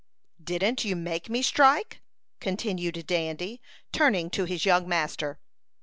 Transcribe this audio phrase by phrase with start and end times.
[0.43, 2.01] "Didn't you make me strike?"
[2.39, 3.61] continued Dandy,
[3.91, 5.39] turning to his young master.